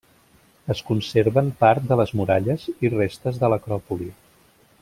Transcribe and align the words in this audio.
Es 0.75 0.79
conserven 0.87 1.51
part 1.59 1.87
de 1.91 1.99
les 2.01 2.15
muralles 2.21 2.67
i 2.89 2.93
restes 2.97 3.41
de 3.45 3.55
l'acròpoli. 3.55 4.13